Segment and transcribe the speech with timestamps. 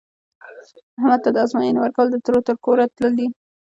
[0.97, 3.27] احمد ته د ازموینې ورکول، د ترور تر کوره تلل دي.